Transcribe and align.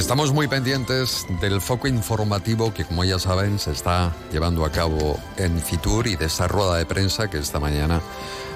Estamos 0.00 0.32
muy 0.32 0.48
pendientes 0.48 1.26
del 1.42 1.60
foco 1.60 1.86
informativo 1.86 2.72
que, 2.72 2.86
como 2.86 3.04
ya 3.04 3.18
saben, 3.18 3.58
se 3.58 3.70
está 3.72 4.12
llevando 4.32 4.64
a 4.64 4.72
cabo 4.72 5.20
en 5.36 5.60
Fitur 5.60 6.06
y 6.06 6.16
de 6.16 6.24
esa 6.24 6.48
rueda 6.48 6.76
de 6.76 6.86
prensa 6.86 7.28
que 7.28 7.36
esta 7.38 7.60
mañana 7.60 8.00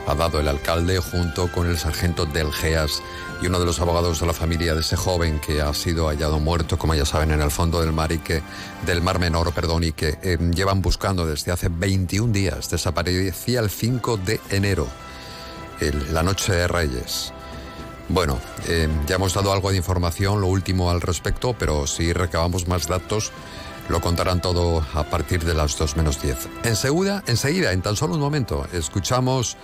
ha 0.07 0.15
dado 0.15 0.41
el 0.41 0.49
alcalde 0.49 0.99
junto 1.01 1.53
con 1.53 1.69
el 1.69 1.77
sargento 1.79 2.25
del 2.25 2.51
GEAS 2.51 3.03
y 3.43 3.47
uno 3.47 3.61
de 3.61 3.67
los 3.67 3.79
abogados 3.79 4.21
de 4.21 4.27
la 4.27 4.33
familia 4.33 4.75
de 4.75 4.81
ese 4.81 4.97
joven 4.97 5.39
que 5.39 5.61
ha 5.61 5.73
sido 5.75 6.07
hallado 6.09 6.41
muerto, 6.41 6.79
como 6.79 6.95
ya 6.95 7.05
saben, 7.05 7.31
en 7.31 7.43
el 7.43 7.51
fondo 7.51 7.81
del 7.83 7.93
mar 7.93 8.11
y 8.11 8.19
que 8.19 8.43
del 8.87 9.03
Mar 9.03 9.19
Menor, 9.19 9.53
perdón, 9.53 9.85
y 9.85 9.93
que 9.93 10.19
eh, 10.23 10.39
llevan 10.55 10.81
buscando 10.81 11.27
desde 11.27 11.53
hace 11.53 11.69
21 11.69 12.33
días. 12.33 12.71
Desaparecía 12.71 13.61
el 13.61 13.69
5 13.71 14.17
de 14.17 14.41
enero, 14.49 14.89
el- 15.79 16.13
la 16.15 16.23
noche 16.23 16.55
de 16.55 16.67
Reyes. 16.69 17.34
Bueno, 18.15 18.39
eh, 18.69 18.89
ya 19.09 19.17
hemos 19.17 19.35
dado 19.35 19.53
algo 19.53 19.73
de 19.73 19.77
información, 19.77 20.41
lo 20.41 20.47
último 20.47 20.89
al 20.89 21.01
respecto, 21.01 21.53
pero 21.59 21.85
si 21.89 22.13
recabamos 22.13 22.69
más 22.69 22.87
datos, 22.87 23.33
lo 23.89 24.01
contarán 24.01 24.41
todo 24.41 24.87
a 24.95 25.03
partir 25.03 25.45
de 25.45 25.53
las 25.53 25.77
2 25.77 25.97
menos 25.97 26.23
10. 26.23 26.49
Enseguida, 26.63 27.25
enseguida, 27.27 27.73
en 27.73 27.83
tan 27.83 27.97
solo 27.97 28.15
un 28.15 28.21
momento, 28.21 28.69
escuchamos 28.73 29.57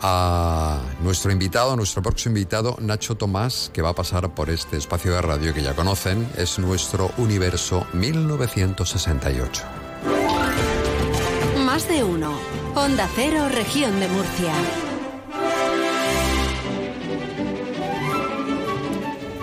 a 0.00 0.80
nuestro 1.02 1.30
invitado, 1.30 1.76
nuestro 1.76 2.00
próximo 2.00 2.38
invitado, 2.38 2.74
Nacho 2.80 3.16
Tomás, 3.16 3.70
que 3.74 3.82
va 3.82 3.90
a 3.90 3.94
pasar 3.94 4.30
por 4.30 4.48
este 4.48 4.78
espacio 4.78 5.12
de 5.12 5.20
radio 5.20 5.52
que 5.52 5.62
ya 5.62 5.74
conocen, 5.74 6.26
es 6.38 6.58
nuestro 6.58 7.10
universo 7.18 7.86
1968. 7.92 9.62
Más 11.66 11.86
de 11.86 12.02
uno. 12.02 12.32
Onda 12.74 13.06
Cero, 13.14 13.46
región 13.50 14.00
de 14.00 14.08
Murcia. 14.08 14.54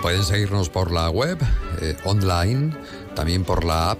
Pueden 0.02 0.24
seguirnos 0.24 0.68
por 0.68 0.92
la 0.92 1.10
web, 1.10 1.38
eh, 1.80 1.96
online, 2.04 2.72
también 3.14 3.44
por 3.44 3.64
la 3.64 3.90
app 3.90 3.98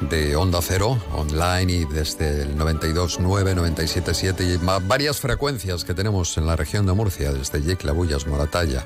de 0.00 0.36
Onda 0.36 0.60
Cero, 0.62 0.98
online 1.12 1.72
y 1.72 1.84
desde 1.84 2.42
el 2.42 2.56
92.9, 2.56 3.54
97.7 3.54 4.54
y 4.54 4.86
varias 4.86 5.18
frecuencias 5.18 5.84
que 5.84 5.94
tenemos 5.94 6.36
en 6.38 6.46
la 6.46 6.54
región 6.54 6.86
de 6.86 6.92
Murcia, 6.92 7.32
desde 7.32 7.62
Yecla, 7.62 7.92
Bullas, 7.92 8.26
Moratalla. 8.26 8.84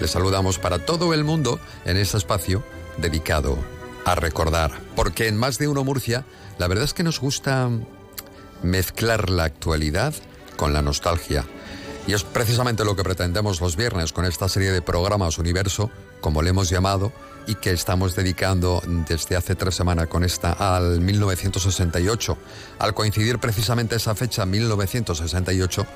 Les 0.00 0.10
saludamos 0.10 0.58
para 0.58 0.84
todo 0.84 1.14
el 1.14 1.24
mundo 1.24 1.60
en 1.84 1.96
este 1.96 2.16
espacio 2.16 2.64
dedicado 2.96 3.56
a 4.04 4.14
recordar, 4.14 4.72
porque 4.96 5.28
en 5.28 5.36
Más 5.36 5.58
de 5.58 5.68
Uno 5.68 5.84
Murcia, 5.84 6.24
la 6.58 6.66
verdad 6.68 6.84
es 6.84 6.94
que 6.94 7.04
nos 7.04 7.20
gusta 7.20 7.70
mezclar 8.62 9.30
la 9.30 9.44
actualidad 9.44 10.14
con 10.56 10.72
la 10.72 10.82
nostalgia. 10.82 11.44
Y 12.06 12.14
es 12.14 12.24
precisamente 12.24 12.84
lo 12.84 12.96
que 12.96 13.04
pretendemos 13.04 13.60
los 13.60 13.76
viernes 13.76 14.12
con 14.12 14.24
esta 14.24 14.48
serie 14.48 14.72
de 14.72 14.82
programas 14.82 15.38
Universo, 15.38 15.90
como 16.20 16.42
le 16.42 16.50
hemos 16.50 16.68
llamado, 16.68 17.12
y 17.46 17.54
que 17.56 17.70
estamos 17.70 18.14
dedicando 18.14 18.82
desde 19.08 19.36
hace 19.36 19.54
tres 19.54 19.74
semanas 19.74 20.08
con 20.08 20.24
esta 20.24 20.52
al 20.52 21.00
1968, 21.00 22.38
al 22.78 22.94
coincidir 22.94 23.38
precisamente 23.38 23.96
esa 23.96 24.14
fecha, 24.14 24.46
1968, 24.46 25.86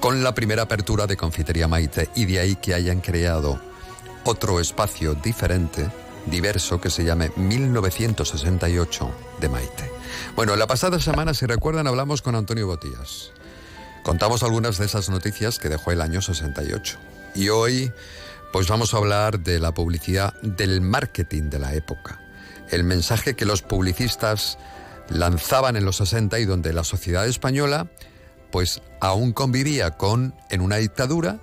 con 0.00 0.22
la 0.22 0.34
primera 0.34 0.62
apertura 0.62 1.06
de 1.06 1.16
Confitería 1.16 1.68
Maite, 1.68 2.10
y 2.14 2.24
de 2.26 2.40
ahí 2.40 2.56
que 2.56 2.74
hayan 2.74 3.00
creado 3.00 3.60
otro 4.24 4.60
espacio 4.60 5.14
diferente, 5.14 5.90
diverso, 6.26 6.80
que 6.80 6.90
se 6.90 7.04
llame 7.04 7.30
1968 7.36 9.10
de 9.40 9.48
Maite. 9.48 9.90
Bueno, 10.36 10.56
la 10.56 10.66
pasada 10.66 11.00
semana, 11.00 11.34
si 11.34 11.46
recuerdan, 11.46 11.86
hablamos 11.86 12.22
con 12.22 12.34
Antonio 12.34 12.66
Botías. 12.66 13.32
Contamos 14.08 14.42
algunas 14.42 14.78
de 14.78 14.86
esas 14.86 15.10
noticias 15.10 15.58
que 15.58 15.68
dejó 15.68 15.92
el 15.92 16.00
año 16.00 16.22
68. 16.22 16.96
Y 17.34 17.50
hoy, 17.50 17.92
pues 18.54 18.66
vamos 18.66 18.94
a 18.94 18.96
hablar 18.96 19.40
de 19.40 19.58
la 19.58 19.74
publicidad, 19.74 20.32
del 20.40 20.80
marketing 20.80 21.50
de 21.50 21.58
la 21.58 21.74
época. 21.74 22.18
El 22.70 22.84
mensaje 22.84 23.36
que 23.36 23.44
los 23.44 23.60
publicistas 23.60 24.56
lanzaban 25.10 25.76
en 25.76 25.84
los 25.84 25.96
60 25.96 26.38
y 26.38 26.46
donde 26.46 26.72
la 26.72 26.84
sociedad 26.84 27.28
española, 27.28 27.90
pues 28.50 28.80
aún 28.98 29.34
convivía 29.34 29.90
con, 29.98 30.34
en 30.48 30.62
una 30.62 30.76
dictadura, 30.76 31.40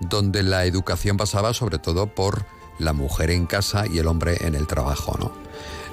donde 0.00 0.42
la 0.42 0.64
educación 0.64 1.18
pasaba 1.18 1.52
sobre 1.52 1.78
todo 1.78 2.14
por 2.14 2.46
la 2.78 2.94
mujer 2.94 3.30
en 3.30 3.44
casa 3.44 3.84
y 3.86 3.98
el 3.98 4.06
hombre 4.06 4.46
en 4.46 4.54
el 4.54 4.66
trabajo, 4.66 5.18
¿no? 5.20 5.30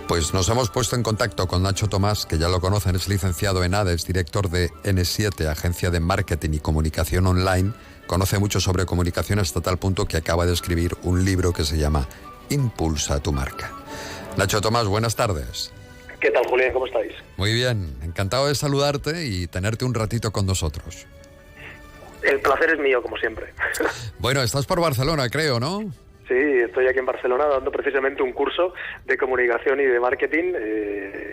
Pues 0.08 0.36
nos 0.36 0.48
hemos 0.50 0.70
puesto 0.70 0.96
en 0.96 1.02
contacto 1.02 1.48
con 1.48 1.64
Nacho 1.64 1.88
Tomás, 1.88 2.28
que 2.28 2.38
ya 2.38 2.48
lo 2.48 2.62
conocen, 2.62 2.96
es 2.96 3.08
licenciado 3.08 3.64
en 3.64 3.74
ADES, 3.74 4.06
director 4.06 4.50
de 4.50 4.70
N7, 4.84 5.48
Agencia 5.48 5.90
de 5.90 6.00
Marketing 6.00 6.52
y 6.54 6.60
Comunicación 6.60 7.26
Online. 7.26 7.74
Conoce 8.06 8.38
mucho 8.38 8.60
sobre 8.60 8.86
comunicación 8.86 9.40
hasta 9.40 9.62
tal 9.62 9.80
punto 9.80 10.06
que 10.06 10.18
acaba 10.18 10.46
de 10.46 10.54
escribir 10.54 10.96
un 11.02 11.26
libro 11.26 11.54
que 11.54 11.64
se 11.64 11.80
llama 11.80 12.08
Impulsa 12.50 13.20
tu 13.20 13.32
marca. 13.32 13.72
Nacho 14.38 14.62
Tomás, 14.62 14.86
buenas 14.86 15.16
tardes. 15.16 15.72
¿Qué 16.20 16.30
tal, 16.30 16.46
Julián? 16.46 16.72
¿Cómo 16.72 16.86
estáis? 16.86 17.14
Muy 17.38 17.54
bien, 17.54 17.98
encantado 18.04 18.48
de 18.48 18.54
saludarte 18.54 19.26
y 19.26 19.48
tenerte 19.48 19.86
un 19.86 19.96
ratito 19.96 20.32
con 20.32 20.46
nosotros. 20.46 21.08
El 22.22 22.40
placer 22.42 22.70
es 22.70 22.80
mío, 22.80 23.02
como 23.02 23.18
siempre. 23.18 23.54
Bueno, 24.20 24.44
estás 24.44 24.68
por 24.68 24.80
Barcelona, 24.80 25.30
creo, 25.30 25.60
¿no? 25.60 25.84
Sí, 26.28 26.34
estoy 26.34 26.88
aquí 26.88 26.98
en 26.98 27.06
Barcelona 27.06 27.46
dando 27.46 27.72
precisamente 27.72 28.24
un 28.24 28.34
curso 28.34 28.74
de 29.06 29.18
comunicación 29.18 29.80
y 29.80 29.86
de 29.86 30.00
marketing. 30.00 30.54
Eh, 30.56 31.25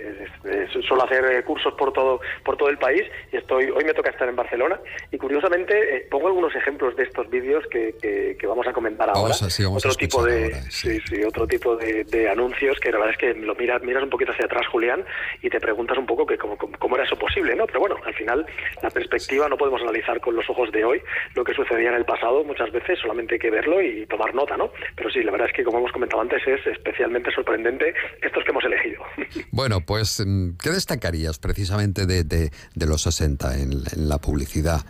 eh, 0.45 0.67
suelo 0.87 1.05
hacer 1.05 1.25
eh, 1.25 1.43
cursos 1.45 1.75
por 1.75 1.93
todo 1.93 2.21
por 2.45 2.57
todo 2.57 2.69
el 2.69 2.79
país 2.79 3.03
y 3.33 3.37
estoy 3.37 3.71
hoy 3.71 3.85
me 3.85 3.95
toca 3.95 4.11
estar 4.11 4.29
en 4.29 4.37
Barcelona 4.37 4.81
y 5.11 5.19
curiosamente 5.19 5.97
eh, 5.97 6.07
pongo 6.11 6.29
algunos 6.29 6.55
ejemplos 6.55 6.97
de 6.97 7.05
estos 7.05 7.29
vídeos 7.31 7.65
que, 7.71 7.95
que, 8.01 8.37
que 8.39 8.47
vamos 8.47 8.67
a 8.67 8.73
comentar 8.73 9.09
ahora. 9.09 9.23
Vamos 9.23 9.43
a- 9.43 9.51
sí, 9.51 9.65
vamos 9.65 9.85
a 9.85 9.89
otro 9.89 9.97
tipo 9.99 10.25
de 10.25 10.39
escuchar 10.47 10.59
ahora, 10.61 10.71
sí. 10.71 11.01
sí 11.09 11.25
otro 11.25 11.47
tipo 11.47 11.77
de, 11.77 12.05
de 12.05 12.29
anuncios 12.29 12.79
que 12.81 12.91
la 12.91 12.99
verdad 12.99 13.13
es 13.15 13.19
que 13.19 13.35
lo 13.35 13.55
miras 13.55 13.83
miras 13.83 14.03
un 14.03 14.11
poquito 14.11 14.33
hacia 14.33 14.47
atrás 14.47 14.67
Julián 14.69 15.05
y 15.43 15.49
te 15.51 15.61
preguntas 15.61 15.97
un 15.99 16.07
poco 16.07 16.27
que 16.27 16.37
cómo, 16.39 16.57
cómo, 16.57 16.77
cómo 16.79 16.97
era 16.97 17.05
eso 17.05 17.17
posible, 17.17 17.55
¿no? 17.55 17.67
Pero 17.67 17.81
bueno, 17.81 17.97
al 18.05 18.15
final 18.15 18.47
la 18.83 18.91
perspectiva 18.91 19.49
no 19.49 19.57
podemos 19.57 19.81
analizar 19.83 20.21
con 20.21 20.35
los 20.37 20.49
ojos 20.51 20.71
de 20.73 20.85
hoy 20.85 21.01
lo 21.35 21.45
que 21.45 21.55
sucedía 21.55 21.89
en 21.91 21.95
el 21.97 22.05
pasado 22.05 22.45
muchas 22.45 22.71
veces 22.73 22.99
solamente 22.99 23.35
hay 23.35 23.39
que 23.41 23.51
verlo 23.51 23.81
y 23.83 24.07
tomar 24.07 24.35
nota, 24.35 24.57
¿no? 24.57 24.71
Pero 24.97 25.11
sí, 25.11 25.23
la 25.23 25.31
verdad 25.33 25.49
es 25.49 25.55
que 25.55 25.65
como 25.65 25.79
hemos 25.79 25.93
comentado 25.93 26.23
antes 26.23 26.47
es 26.47 26.67
especialmente 26.67 27.31
sorprendente 27.33 27.95
estos 28.21 28.45
que 28.45 28.51
hemos 28.51 28.65
elegido. 28.65 29.03
Bueno, 29.51 29.81
pues, 29.81 30.25
¿qué 30.61 30.71
destacarías 30.71 31.39
precisamente 31.39 32.07
de, 32.07 32.25
de- 32.25 32.51
de 32.75 32.87
los 32.87 33.03
60 33.03 33.59
en, 33.59 33.73
en 33.93 34.09
la 34.09 34.19
publicidad? 34.19 34.83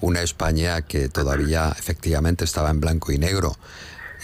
Una 0.00 0.22
España 0.22 0.82
que 0.82 1.08
todavía 1.08 1.72
efectivamente 1.78 2.44
estaba 2.44 2.70
en 2.70 2.80
blanco 2.80 3.12
y 3.12 3.18
negro. 3.18 3.52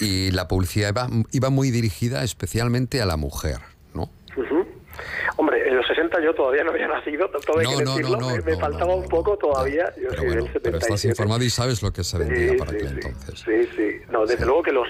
Y 0.01 0.31
la 0.31 0.49
publicidad 0.49 0.91
iba, 0.91 1.09
iba 1.33 1.51
muy 1.51 1.71
dirigida 1.71 2.25
especialmente 2.25 3.01
a 3.03 3.07
la 3.07 3.17
mujer, 3.17 3.59
¿no? 3.95 4.11
Hombre, 5.37 5.67
en 5.67 5.77
los 5.77 5.87
60 5.87 6.23
yo 6.23 6.35
todavía 6.35 6.63
no 6.65 6.71
había 6.71 6.87
nacido, 6.89 7.29
todo 7.31 7.59
hay 7.59 7.65
No, 7.65 7.79
que 7.79 7.85
no, 7.85 7.91
no, 7.91 7.97
decirlo, 7.97 8.21
no, 8.21 8.37
me, 8.45 8.57
faltaba 8.57 8.95
un 8.95 9.09
poco 9.09 9.37
todavía, 9.39 9.87
yo 9.97 10.09
Pero 10.11 10.17
soy 10.17 10.27
bueno, 10.27 10.43
del 10.45 10.53
pero 10.63 10.77
estás 10.79 11.01
77. 11.01 11.09
informado 11.09 11.45
y 11.45 11.51
sabes 11.51 11.83
lo 11.83 11.93
que 11.93 12.05
se 12.05 12.19
vendía 12.19 12.53
Sí, 12.53 12.57
para 12.59 12.71
sí, 12.71 12.77
aquel 12.77 12.89
sí. 12.89 12.95
entonces. 13.07 13.41
Sí, 13.41 13.69
sí. 13.77 14.02
No, 14.13 14.21
desde 14.27 14.37
Sí. 14.37 14.45
luego 14.45 14.63
que 14.63 14.73
los, 14.73 14.87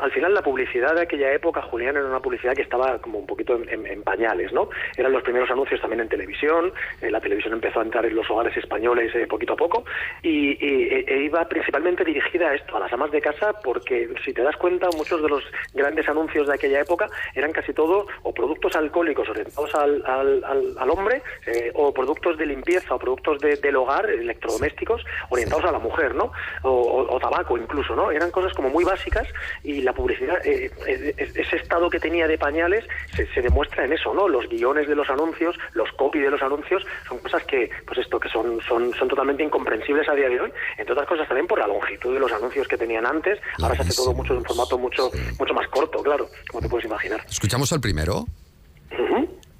al 0.00 0.10
final 0.10 0.34
la 0.34 0.42
publicidad 0.42 0.94
de 0.96 1.02
aquella 1.02 1.32
época, 1.32 1.62
Julián, 1.62 1.96
era 1.96 2.04
una 2.06 2.20
publicidad 2.20 2.54
que 2.54 2.62
estaba 2.62 2.98
como 2.98 3.20
un 3.20 3.26
poquito 3.26 3.54
en, 3.54 3.68
en- 3.68 3.86
en 3.86 4.02
pañales, 4.02 4.52
¿no? 4.52 4.68
Eran 4.96 5.12
los 5.12 5.22
primeros 5.22 5.48
anuncios 5.50 5.80
también 5.80 6.00
en 6.00 6.08
televisión, 6.08 6.72
eh, 7.00 7.08
la 7.10 7.20
televisión 7.20 7.52
empezó 7.54 7.78
a 7.78 7.84
entrar 7.84 8.04
en 8.04 8.16
los 8.16 8.28
hogares 8.28 8.56
españoles 8.56 9.14
eh, 9.14 9.26
poquito 9.28 9.52
a 9.52 9.56
poco 9.56 9.84
y, 10.22 10.58
y- 10.64 10.88
e- 10.92 11.04
e 11.06 11.22
iba 11.22 11.44
principalmente 11.48 12.04
dirigida 12.04 12.50
a 12.50 12.54
esto, 12.56 12.76
a 12.76 12.80
las 12.80 12.92
amas 12.92 13.12
de 13.12 13.20
casa, 13.20 13.52
porque 13.62 14.08
si 14.24 14.32
te 14.32 14.42
das 14.42 14.56
cuenta, 14.56 14.88
muchos 14.96 15.22
de 15.22 15.28
los 15.28 15.44
grandes 15.72 16.08
anuncios 16.08 16.48
de 16.48 16.54
aquella 16.54 16.80
época 16.80 17.08
eran 17.34 17.52
casi 17.52 17.72
todo 17.72 18.06
o 18.24 18.34
productos 18.34 18.74
alcohólicos 18.74 19.28
orientados 19.28 19.72
al, 19.76 20.02
al- 20.04 20.42
al- 20.44 20.74
al 20.78 20.90
hombre 20.90 21.22
eh, 21.46 21.70
o 21.74 21.94
productos 21.94 22.36
de 22.38 22.46
limpieza 22.46 22.92
o 22.94 22.98
productos 22.98 23.38
de- 23.38 23.56
del 23.56 23.76
hogar, 23.76 24.10
electrodomésticos, 24.10 25.04
orientados 25.30 25.64
a 25.64 25.70
la 25.72 25.78
mujer, 25.78 26.14
¿no? 26.16 26.32
O, 26.62 26.70
o- 26.70 27.14
o 27.14 27.20
tabaco 27.20 27.56
incluso, 27.56 27.94
¿no? 27.94 28.10
Eran 28.10 28.32
cosas 28.32 28.52
como 28.52 28.63
como 28.64 28.76
muy 28.76 28.84
básicas 28.84 29.28
y 29.62 29.82
la 29.82 29.92
publicidad, 29.92 30.38
eh, 30.46 30.70
eh, 30.86 31.14
ese 31.18 31.56
estado 31.56 31.90
que 31.90 32.00
tenía 32.00 32.26
de 32.26 32.38
pañales 32.38 32.84
se, 33.14 33.42
demuestra 33.42 33.84
en 33.84 33.92
eso, 33.92 34.14
¿no? 34.14 34.26
Los 34.26 34.48
guiones 34.48 34.88
de 34.88 34.94
los 34.94 35.10
anuncios, 35.10 35.54
los 35.74 35.90
copy 35.92 36.18
de 36.18 36.30
los 36.30 36.40
anuncios, 36.40 36.82
son 37.06 37.18
cosas 37.18 37.44
que, 37.44 37.68
pues 37.86 37.98
esto, 37.98 38.18
que 38.18 38.30
son, 38.30 38.58
son, 38.66 38.94
son 38.94 39.08
totalmente 39.08 39.42
incomprensibles 39.42 40.08
a 40.08 40.14
día 40.14 40.30
de 40.30 40.40
hoy, 40.40 40.52
entre 40.78 40.92
otras 40.94 41.06
cosas 41.06 41.28
también 41.28 41.46
por 41.46 41.58
la 41.58 41.66
longitud 41.66 42.14
de 42.14 42.20
los 42.20 42.32
anuncios 42.32 42.66
que 42.66 42.78
tenían 42.78 43.04
antes, 43.04 43.38
ahora 43.60 43.76
se 43.76 43.82
hace 43.82 43.96
todo 43.96 44.14
mucho 44.14 44.32
en 44.32 44.38
un 44.38 44.44
formato 44.46 44.78
mucho, 44.78 45.10
mucho 45.38 45.52
más 45.52 45.68
corto, 45.68 46.02
claro, 46.02 46.30
como 46.48 46.62
te 46.62 46.68
puedes 46.70 46.86
imaginar. 46.86 47.22
¿Escuchamos 47.28 47.70
el 47.72 47.82
primero? 47.82 48.24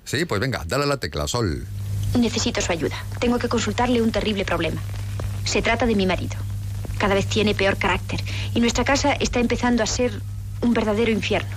Sí, 0.04 0.24
pues 0.24 0.40
venga, 0.40 0.62
dale 0.66 0.84
a 0.84 0.86
la 0.86 0.98
tecla, 0.98 1.26
Sol. 1.26 1.66
Necesito 2.18 2.60
su 2.60 2.72
ayuda. 2.72 2.96
Tengo 3.20 3.38
que 3.38 3.48
consultarle 3.48 4.00
un 4.00 4.12
terrible 4.12 4.44
problema. 4.44 4.80
Se 5.44 5.60
trata 5.60 5.86
de 5.86 5.94
mi 5.94 6.06
marido. 6.06 6.36
Cada 6.98 7.14
vez 7.14 7.26
tiene 7.26 7.54
peor 7.54 7.76
carácter 7.76 8.20
y 8.54 8.60
nuestra 8.60 8.84
casa 8.84 9.12
está 9.12 9.40
empezando 9.40 9.82
a 9.82 9.86
ser 9.86 10.20
un 10.60 10.72
verdadero 10.72 11.10
infierno. 11.10 11.56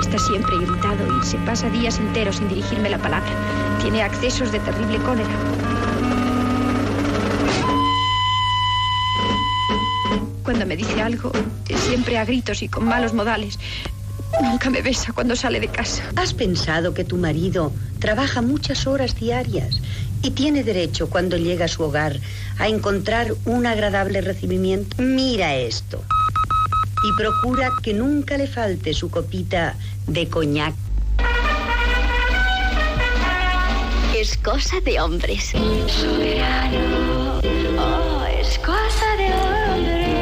Está 0.00 0.18
siempre 0.18 0.56
irritado 0.56 1.20
y 1.20 1.24
se 1.24 1.38
pasa 1.38 1.68
días 1.70 1.98
enteros 1.98 2.36
sin 2.36 2.48
dirigirme 2.48 2.88
la 2.90 2.98
palabra. 2.98 3.30
Tiene 3.82 4.02
accesos 4.02 4.52
de 4.52 4.60
terrible 4.60 4.98
cólera. 4.98 5.34
Cuando 10.44 10.64
me 10.64 10.76
dice 10.76 11.02
algo, 11.02 11.32
siempre 11.86 12.18
a 12.18 12.24
gritos 12.24 12.62
y 12.62 12.68
con 12.68 12.84
malos 12.84 13.12
modales. 13.14 13.58
Nunca 14.42 14.70
me 14.70 14.82
besa 14.82 15.12
cuando 15.12 15.36
sale 15.36 15.60
de 15.60 15.68
casa. 15.68 16.02
¿Has 16.16 16.34
pensado 16.34 16.94
que 16.94 17.04
tu 17.04 17.16
marido 17.16 17.72
trabaja 18.00 18.42
muchas 18.42 18.86
horas 18.86 19.14
diarias 19.14 19.80
y 20.26 20.32
tiene 20.32 20.64
derecho 20.64 21.08
cuando 21.08 21.36
llega 21.36 21.66
a 21.66 21.68
su 21.68 21.84
hogar 21.84 22.18
a 22.58 22.66
encontrar 22.66 23.32
un 23.44 23.64
agradable 23.64 24.20
recibimiento? 24.20 24.96
Mira 25.00 25.54
esto. 25.54 26.02
Y 27.04 27.16
procura 27.16 27.70
que 27.80 27.94
nunca 27.94 28.36
le 28.36 28.48
falte 28.48 28.92
su 28.92 29.08
copita 29.08 29.76
de 30.08 30.28
coñac. 30.28 30.74
Es 34.16 34.36
cosa 34.38 34.80
de 34.80 35.00
hombres. 35.00 35.52
Soberano. 35.86 37.40
Oh, 37.78 38.24
es 38.40 38.58
cosa 38.58 39.06
de 39.18 39.32
hombres. 39.32 40.16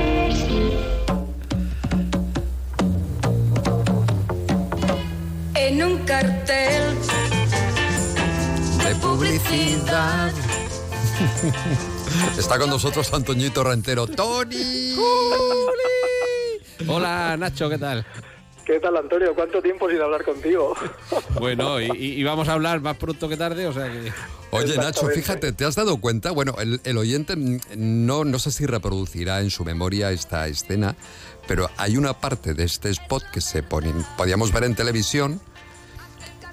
en 5.55 5.83
un 5.83 5.99
cartel 6.05 6.84
de 9.35 9.41
publicidad. 9.41 10.33
Está 12.39 12.59
con 12.59 12.71
nosotros 12.71 13.13
Antoñito 13.13 13.65
Rentero. 13.65 14.07
¡Tony! 14.07 14.95
Hola 16.89 17.37
Nacho, 17.37 17.69
¿qué 17.69 17.79
tal? 17.79 18.07
¿Qué 18.65 18.81
tal, 18.81 18.97
Antonio? 18.97 19.35
¿Cuánto 19.35 19.61
tiempo 19.61 19.91
sin 19.91 20.01
hablar 20.01 20.25
contigo? 20.25 20.75
Bueno, 21.39 21.81
y, 21.81 22.23
vamos 22.23 22.49
a 22.49 22.55
hablar 22.55 22.81
más 22.81 22.97
pronto 22.97 23.29
que 23.29 23.37
tarde, 23.37 23.67
o 23.67 23.73
sea 23.73 23.91
que... 23.91 24.13
Oye, 24.51 24.77
Nacho, 24.77 25.09
fíjate, 25.09 25.53
¿te 25.53 25.65
has 25.65 25.75
dado 25.75 25.99
cuenta? 25.99 26.31
Bueno, 26.31 26.55
el, 26.59 26.81
el, 26.85 26.97
oyente 26.97 27.35
no, 27.77 28.25
no 28.25 28.39
sé 28.39 28.53
si 28.53 28.65
reproducirá 28.67 29.41
en 29.41 29.51
su 29.51 29.65
memoria 29.65 30.13
esta 30.13 30.47
escena, 30.47 30.97
pero 31.47 31.69
hay 31.77 31.97
una 31.97 32.15
parte 32.15 32.55
de 32.55 32.65
este 32.65 32.89
spot 32.91 33.25
que 33.33 33.41
se 33.41 33.63
pone, 33.63 33.93
podíamos 34.17 34.53
ver 34.53 34.65
en 34.65 34.75
televisión, 34.75 35.41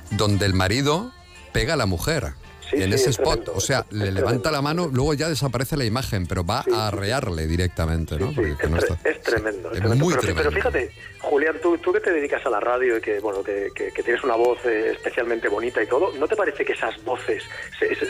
donde 0.10 0.46
el 0.48 0.54
marido 0.56 1.14
pega 1.54 1.76
a 1.76 1.78
la 1.78 1.86
mujer. 1.86 2.34
En 2.72 2.94
ese 2.94 3.10
spot, 3.12 3.50
o 3.54 3.60
sea, 3.60 3.86
le 3.92 4.12
levanta 4.12 4.52
la 4.52 4.62
mano, 4.62 4.90
luego 4.92 5.14
ya 5.14 5.30
desaparece 5.30 5.78
la 5.78 5.86
imagen, 5.86 6.26
pero 6.28 6.46
va 6.46 6.64
a 6.74 6.88
arrearle 6.88 7.48
directamente, 7.48 8.18
¿no? 8.18 8.32
es, 8.32 9.22
tremendo, 9.22 9.72
es, 9.72 9.84
muy 9.98 10.14
tremendo. 10.16 10.50
Pero 10.50 10.52
fíjate, 10.52 10.92
Julián, 11.22 11.58
tú, 11.62 11.78
tú 11.78 11.94
que 11.94 12.00
te 12.00 12.12
dedicas 12.12 12.46
a 12.46 12.50
la 12.50 12.60
radio 12.60 12.98
y 12.98 13.02
que, 13.02 13.20
bueno, 13.20 13.44
que, 13.44 13.72
tienes 14.04 14.24
una 14.24 14.36
voz 14.36 14.58
eh, 14.66 14.92
especialmente 14.92 15.48
bonita 15.48 15.82
y 15.84 15.88
todo, 15.88 16.12
¿no 16.18 16.28
te 16.28 16.36
parece 16.36 16.66
que 16.66 16.74
esas 16.74 17.02
voces 17.04 17.44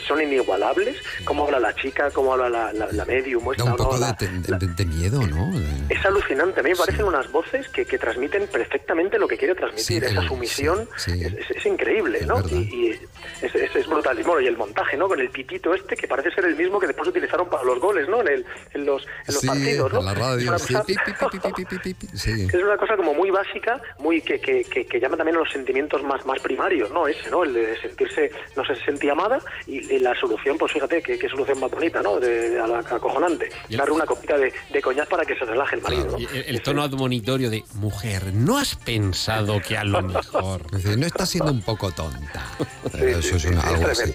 son 0.07 0.21
inigualables? 0.21 0.97
¿Cómo 1.25 1.45
habla 1.45 1.59
la 1.59 1.75
chica? 1.75 2.09
¿Cómo 2.11 2.33
habla 2.33 2.49
la, 2.49 2.73
la, 2.73 2.91
la 2.91 3.05
medium? 3.05 3.43
Da 3.57 3.63
un 3.65 3.75
poco 3.75 3.97
de, 3.97 4.85
miedo, 4.85 5.25
¿no? 5.27 5.51
Es 5.89 6.05
alucinante. 6.05 6.61
A 6.61 6.63
mí 6.63 6.69
me 6.71 6.75
parecen 6.75 7.05
unas 7.05 7.31
voces 7.31 7.67
que, 7.69 7.85
transmiten 8.01 8.47
perfectamente 8.47 9.19
lo 9.19 9.27
que 9.27 9.37
quiere 9.37 9.55
transmitir. 9.55 10.03
Esa 10.03 10.21
sumisión 10.23 10.87
es, 11.07 11.65
increíble, 11.65 12.25
¿no? 12.25 12.39
Y, 12.49 12.97
es, 13.41 13.87
brutal. 13.87 14.19
Y, 14.19 14.23
bueno, 14.23 14.41
y 14.41 14.47
el 14.51 14.57
montaje, 14.57 14.97
¿no? 14.97 15.07
Con 15.07 15.19
el 15.19 15.29
pitito 15.29 15.73
este, 15.73 15.95
que 15.95 16.07
parece 16.07 16.31
ser 16.31 16.45
el 16.45 16.55
mismo 16.55 16.79
que 16.79 16.87
después 16.87 17.09
utilizaron 17.09 17.49
para 17.49 17.63
los 17.63 17.79
goles, 17.79 18.07
¿no? 18.07 18.21
En, 18.21 18.27
el, 18.27 18.45
en 18.73 18.85
los, 18.85 19.03
en 19.27 19.33
los 19.33 19.45
partidos, 19.45 19.93
¿no? 19.93 20.01
la 20.01 20.13
radio, 20.13 20.55
es 20.55 20.69
una 20.69 20.83
Es 20.83 22.63
una 22.63 22.77
cosa 22.77 22.97
como 22.97 23.13
muy 23.13 23.29
básica, 23.29 23.81
muy 23.99 24.21
que, 24.21 24.39
que, 24.39 24.63
que, 24.63 24.99
llama 24.99 25.17
también 25.17 25.37
a 25.37 25.39
los 25.39 25.51
sentimientos 25.51 26.03
más, 26.03 26.25
más 26.25 26.39
primarios, 26.41 26.91
¿no? 26.91 27.07
Ese, 27.07 27.29
¿no? 27.29 27.43
El 27.43 27.53
de 27.53 27.79
sentirse, 27.81 28.31
no 28.55 28.65
sé, 28.65 28.75
se 28.75 28.85
sentía 28.85 29.13
amada 29.13 29.39
y, 29.67 29.99
la 29.99 30.15
solución, 30.15 30.57
pues 30.57 30.71
fíjate, 30.71 31.01
qué, 31.01 31.29
solución 31.29 31.59
más 31.59 31.71
bonita, 31.71 32.01
¿no? 32.01 32.19
De, 32.19 32.59
a 32.59 32.67
la, 32.67 32.79
acojonante. 32.79 33.49
Darle 33.69 33.93
una 33.93 34.05
copita 34.05 34.37
de, 34.37 34.51
de 34.71 34.81
coñac 34.81 35.07
para 35.07 35.25
que 35.25 35.35
se 35.35 35.45
relaje 35.45 35.75
el 35.75 35.81
marido, 35.81 36.17
el, 36.33 36.61
tono 36.61 36.83
admonitorio 36.83 37.49
de 37.49 37.63
mujer, 37.75 38.33
¿no 38.33 38.57
has 38.57 38.75
pensado 38.75 39.61
que 39.61 39.77
a 39.77 39.83
lo 39.83 40.01
mejor? 40.01 40.61
no 40.97 41.05
estás 41.05 41.29
siendo 41.29 41.51
un 41.51 41.61
poco 41.61 41.91
tonta. 41.91 42.45
Eso 42.93 43.35
es 43.37 43.45
una, 43.45 43.61
algo 43.61 43.87
así. 43.87 44.13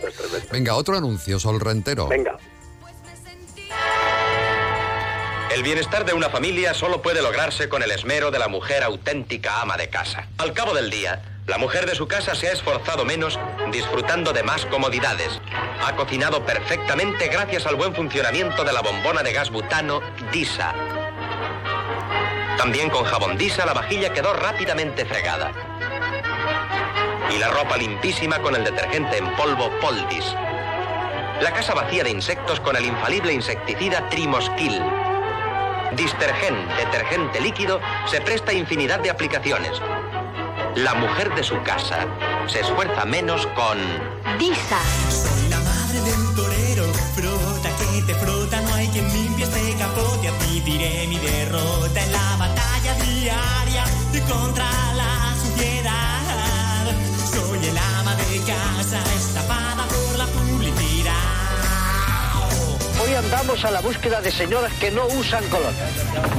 Venga, 0.51 0.75
otro 0.75 0.97
anuncio, 0.97 1.39
Sol 1.39 1.61
Rentero. 1.61 2.09
Venga. 2.09 2.37
El 5.57 5.63
bienestar 5.63 6.05
de 6.05 6.13
una 6.13 6.29
familia 6.29 6.75
solo 6.75 7.01
puede 7.01 7.23
lograrse 7.23 7.69
con 7.69 7.83
el 7.83 7.91
esmero 7.91 8.31
de 8.31 8.39
la 8.39 8.47
mujer 8.47 8.83
auténtica 8.83 9.63
ama 9.63 9.79
de 9.79 9.89
casa. 9.89 10.29
Al 10.37 10.53
cabo 10.53 10.75
del 10.75 10.91
día, 10.91 11.23
la 11.47 11.57
mujer 11.59 11.87
de 11.87 11.95
su 11.95 12.07
casa 12.09 12.35
se 12.35 12.49
ha 12.49 12.53
esforzado 12.53 13.05
menos 13.05 13.39
disfrutando 13.73 14.33
de 14.33 14.43
más 14.43 14.67
comodidades. 14.67 15.41
Ha 15.83 15.97
cocinado 15.97 16.45
perfectamente 16.45 17.29
gracias 17.29 17.67
al 17.67 17.77
buen 17.77 17.95
funcionamiento 17.95 18.65
de 18.65 18.73
la 18.73 18.83
bombona 18.83 19.23
de 19.23 19.33
gas 19.33 19.51
butano 19.51 20.03
Disa. 20.33 20.75
También 22.59 22.91
con 22.91 23.05
jabón 23.05 23.39
Disa 23.39 23.65
la 23.65 23.75
vajilla 23.75 24.13
quedó 24.13 24.35
rápidamente 24.35 25.07
fregada. 25.07 25.76
Y 27.35 27.39
la 27.39 27.49
ropa 27.49 27.77
limpísima 27.77 28.41
con 28.41 28.55
el 28.55 28.65
detergente 28.65 29.19
en 29.19 29.35
polvo 29.37 29.71
Poldis. 29.81 30.35
La 31.41 31.53
casa 31.53 31.75
vacía 31.75 32.05
de 32.05 32.11
insectos 32.11 32.61
con 32.61 32.77
el 32.77 32.87
infalible 32.87 33.33
insecticida 33.33 34.09
Trimoskill 34.09 34.81
Distergen, 35.97 36.55
detergente 36.77 37.41
líquido, 37.41 37.81
se 38.07 38.21
presta 38.21 38.51
a 38.51 38.55
infinidad 38.55 39.01
de 39.01 39.09
aplicaciones. 39.09 39.81
La 40.75 40.95
mujer 40.95 41.35
de 41.35 41.43
su 41.43 41.63
casa 41.63 42.07
se 42.47 42.61
esfuerza 42.61 43.07
menos 43.07 43.47
con... 43.55 43.79
Disa. 44.39 44.79
Soy 45.09 45.49
la 45.49 45.59
madre 45.61 46.01
del 46.01 46.35
torero, 46.35 46.85
frota 47.15 47.71
que 47.79 48.03
te 48.03 48.15
frota, 48.15 48.61
no 48.61 48.75
hay 48.75 48.89
quien 48.89 49.11
limpie 49.11 49.45
este 49.45 49.75
capote. 49.79 50.29
A 50.29 50.33
ti 50.39 50.61
diré 50.61 51.07
mi 51.07 51.19
derrota 51.19 52.03
en 52.03 52.13
la 52.13 52.37
batalla 52.37 52.95
diaria 53.03 53.85
contra 54.29 54.65
la 54.95 54.96
andamos 63.17 63.65
a 63.65 63.71
la 63.71 63.81
búsqueda 63.81 64.21
de 64.21 64.31
señoras 64.31 64.73
que 64.75 64.91
no 64.91 65.07
usan 65.07 65.45
color. 65.49 65.73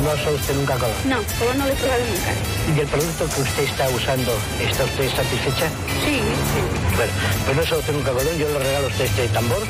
¿No 0.03 0.13
usa 0.13 0.31
usted 0.31 0.55
nunca 0.55 0.75
color? 0.75 0.95
No, 1.05 1.17
color 1.39 1.55
no 1.55 1.65
le 1.65 1.73
he 1.73 1.75
probado 1.75 2.01
nunca. 2.05 2.75
¿Y 2.75 2.79
el 2.79 2.87
producto 2.87 3.27
que 3.35 3.41
usted 3.41 3.63
está 3.63 3.89
usando, 3.89 4.31
está 4.61 4.83
usted 4.83 5.09
satisfecha? 5.09 5.67
Sí, 6.05 6.15
sí. 6.15 6.95
Bueno, 6.95 7.11
pues 7.45 7.57
no 7.57 7.63
usa 7.63 7.77
usted 7.77 7.93
nunca 7.93 8.11
color, 8.11 8.37
yo 8.37 8.47
le 8.49 8.59
regalo 8.59 8.87
a 8.87 8.89
usted 8.89 9.05
este 9.05 9.27
tambor 9.29 9.63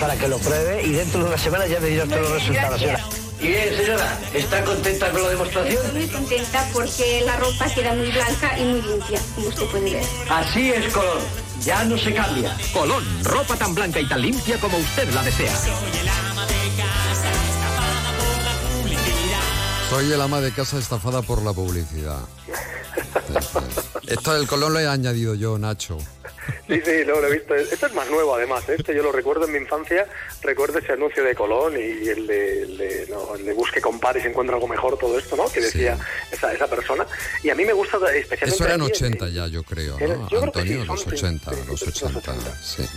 para 0.00 0.16
que 0.16 0.28
lo 0.28 0.38
pruebe 0.38 0.82
y 0.82 0.92
dentro 0.92 1.20
de 1.20 1.26
una 1.26 1.38
semana 1.38 1.66
ya 1.66 1.80
me 1.80 1.88
dirá 1.88 2.04
todos 2.06 2.22
los 2.22 2.32
resultados, 2.32 2.80
señora. 2.80 3.04
Y 3.40 3.48
bien, 3.48 3.76
señora, 3.76 4.18
¿está 4.34 4.64
contenta 4.64 5.10
con 5.10 5.22
la 5.22 5.28
demostración? 5.30 5.84
Estoy 5.84 6.00
muy 6.00 6.08
contenta 6.08 6.68
porque 6.72 7.22
la 7.26 7.36
ropa 7.36 7.64
queda 7.74 7.94
muy 7.94 8.10
blanca 8.10 8.58
y 8.58 8.64
muy 8.64 8.82
limpia, 8.82 9.20
como 9.34 9.48
usted 9.48 9.66
puede 9.66 9.90
ver. 9.94 10.04
Así 10.30 10.70
es, 10.70 10.92
color. 10.92 11.20
Ya 11.64 11.84
no 11.84 11.96
se 11.96 12.12
cambia. 12.12 12.56
Colón, 12.72 13.04
ropa 13.22 13.56
tan 13.56 13.74
blanca 13.74 14.00
y 14.00 14.08
tan 14.08 14.20
limpia 14.20 14.58
como 14.58 14.78
usted 14.78 15.08
la 15.12 15.22
desea. 15.22 15.52
Soy 19.92 20.10
el 20.10 20.22
ama 20.22 20.40
de 20.40 20.52
casa 20.52 20.78
estafada 20.78 21.20
por 21.20 21.42
la 21.42 21.52
publicidad. 21.52 22.20
Esto 24.08 24.32
del 24.32 24.46
colón 24.46 24.72
lo 24.72 24.80
he 24.80 24.86
añadido 24.86 25.34
yo, 25.34 25.58
Nacho. 25.58 25.98
Sí, 26.66 26.80
sí, 26.82 27.04
lo, 27.04 27.22
he 27.22 27.32
visto. 27.32 27.54
Esto 27.54 27.88
es 27.88 27.94
más 27.94 28.08
nuevo, 28.08 28.34
además. 28.34 28.66
¿eh? 28.70 28.76
Este 28.78 28.94
yo 28.94 29.02
lo 29.02 29.12
recuerdo 29.12 29.44
en 29.44 29.52
mi 29.52 29.58
infancia. 29.58 30.06
Recuerdo 30.40 30.78
ese 30.78 30.92
anuncio 30.92 31.22
de 31.22 31.34
Colón 31.34 31.74
y 31.76 32.08
el 32.08 32.26
de, 32.26 33.52
busque, 33.54 33.82
compare 33.82 34.20
y 34.20 34.22
se 34.22 34.30
encuentra 34.30 34.56
algo 34.56 34.66
mejor, 34.66 34.96
todo 34.96 35.18
esto, 35.18 35.36
¿no? 35.36 35.46
Que 35.52 35.60
decía 35.60 35.98
esa, 36.30 36.54
esa 36.54 36.68
persona. 36.68 37.06
Y 37.42 37.50
a 37.50 37.54
mí 37.54 37.66
me 37.66 37.74
gusta 37.74 37.98
especialmente... 38.14 38.64
Eso 38.64 38.64
eran 38.64 38.80
80 38.80 39.28
ya, 39.28 39.46
yo 39.46 39.62
creo, 39.62 39.98
¿no? 40.00 40.42
Antonio, 40.42 40.86
los 40.86 41.06
80, 41.06 41.52
los 41.68 41.82
80, 41.82 42.32
sí. 42.62 42.88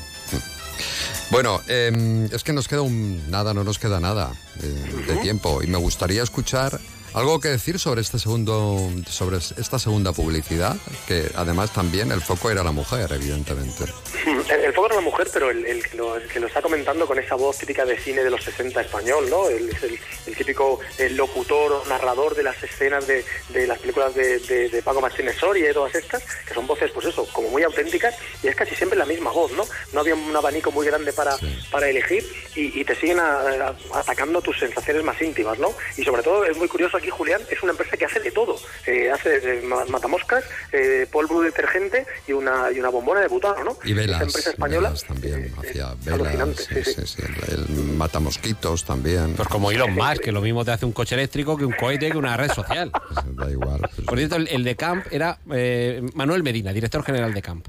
Bueno, 1.32 1.62
em, 1.67 2.25
es 2.25 2.44
que 2.44 2.53
nos 2.53 2.67
queda 2.67 2.82
un 2.82 3.29
nada, 3.29 3.53
no 3.53 3.63
nos 3.63 3.79
queda 3.79 4.00
nada 4.00 4.32
de, 4.55 5.03
de 5.13 5.15
tiempo 5.22 5.63
y 5.63 5.67
me 5.67 5.77
gustaría 5.77 6.22
escuchar 6.24 6.79
algo 7.15 7.39
que 7.39 7.48
decir 7.50 7.79
sobre 7.79 8.01
este 8.01 8.19
segundo, 8.19 8.77
sobre 9.10 9.38
esta 9.38 9.79
segunda 9.79 10.12
publicidad, 10.12 10.75
que 11.07 11.31
además 11.36 11.72
también 11.74 12.12
el 12.12 12.22
foco 12.22 12.51
era 12.51 12.63
la 12.63 12.72
mujer, 12.72 13.12
evidentemente. 13.12 13.86
El, 14.25 14.60
el 14.65 14.74
foco 14.74 14.88
era 14.88 14.95
la 14.95 15.01
mujer, 15.01 15.27
pero 15.34 15.50
el, 15.50 15.65
el 15.65 15.88
que 15.88 15.98
lo, 15.98 16.15
el 16.17 16.27
que 16.27 16.39
lo 16.39 16.45
está 16.48 16.62
comentando 16.62 17.07
con 17.07 17.17
esa 17.17 17.34
voz 17.36 17.57
típica 17.57 17.84
de 17.86 17.98
cine 18.00 18.24
de 18.24 18.29
los 18.29 18.43
60 18.43 18.79
español, 18.81 19.27
¿no? 19.29 19.50
El, 19.50 19.69
es 19.69 19.84
el, 19.84 20.36
típico 20.36 20.79
el 21.00 21.15
locutor 21.17 21.72
o 21.72 21.86
narrador 21.88 22.36
de 22.36 22.43
las 22.43 22.62
escenas 22.63 23.05
de, 23.07 23.24
de 23.50 23.65
las 23.67 23.79
películas 23.79 24.13
de, 24.15 24.39
de, 24.39 24.69
de 24.69 24.81
Paco 24.84 25.01
Martínez 25.01 25.36
Soria 25.39 25.69
y 25.69 25.74
todas 25.74 25.95
estas, 25.95 26.24
que 26.48 26.53
son 26.53 26.67
voces, 26.67 26.91
pues 26.91 27.07
eso, 27.07 27.27
como 27.34 27.50
muy 27.50 27.63
auténticas 27.63 28.15
y 28.43 28.48
es 28.48 28.55
casi 28.55 28.75
siempre 28.75 28.98
la 29.00 29.05
misma 29.05 29.31
voz, 29.31 29.51
¿no? 29.53 29.63
No 29.93 30.00
había 30.01 30.15
un 30.15 30.36
abanico 30.36 30.72
muy 30.72 30.86
grande 30.86 31.12
para, 31.13 31.36
para 31.72 31.89
elegir 31.89 32.24
y, 32.55 32.79
y 32.79 32.84
te 32.86 32.95
siguen 32.95 33.19
a- 33.19 33.39
a- 33.39 34.00
atacando 34.00 34.41
tus 34.41 34.60
sensaciones 34.60 35.03
más 35.03 35.19
íntimas, 35.22 35.57
¿no? 35.60 35.74
Y 35.98 36.03
sobre 36.03 36.22
todo 36.24 36.45
es 36.45 36.55
muy 36.57 36.67
curioso 36.67 36.98
aquí, 37.06 37.12
Julián, 37.12 37.42
es 37.50 37.62
una 37.64 37.72
empresa 37.72 37.96
que 37.98 38.06
hace 38.06 38.20
de 38.20 38.32
todo. 38.32 38.56
Eh, 38.88 39.12
hace 39.12 39.38
eh, 39.38 39.62
ma- 39.64 39.86
matamoscas, 39.86 40.44
eh, 40.72 41.08
polvo 41.12 41.42
detergente 41.42 42.06
y 42.28 42.34
una, 42.34 42.72
y 42.72 42.80
una 42.80 42.90
bombona 42.90 43.22
de 43.22 43.28
butano, 43.28 43.64
¿no? 43.64 43.78
Y 43.84 43.94
velas, 43.94 44.18
Esa 44.18 44.26
empresa 44.26 44.50
española. 44.52 44.90
velas 44.90 45.04
también, 45.04 45.54
hacía 45.58 45.96
velas, 46.04 46.58
sí, 46.58 46.84
sí, 46.84 47.02
sí, 47.06 47.22
el, 47.48 47.60
el 47.70 47.76
matamosquitos 47.96 48.84
también. 48.86 49.34
Pues 49.36 49.48
como 49.48 49.72
Elon 49.72 49.94
Musk, 49.94 50.22
que 50.22 50.32
lo 50.32 50.42
mismo 50.42 50.66
te 50.66 50.72
hace 50.72 50.86
un 50.86 50.92
coche 50.94 51.16
eléctrico 51.16 51.56
que 51.58 51.66
un 51.66 51.74
cohete 51.74 52.10
que 52.12 52.18
una 52.18 52.36
red 52.38 52.52
social. 52.52 52.92
da 53.34 53.50
igual. 53.52 53.82
Por 54.06 54.18
cierto, 54.18 54.36
el, 54.38 54.48
el 54.48 54.64
de 54.64 54.76
Camp 54.76 55.06
era 55.12 55.38
eh, 55.52 56.02
Manuel 56.16 56.42
Medina, 56.44 56.74
director 56.74 57.04
general 57.04 57.34
de 57.34 57.42
Camp. 57.42 57.66